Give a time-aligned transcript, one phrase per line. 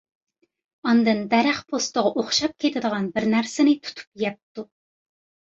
[0.87, 4.69] ئاندىن دەرەخ پوستىغا ئوخشاپ كېتىدىغان بىر نەرسىنى تۇتۇپ يەپتۇ.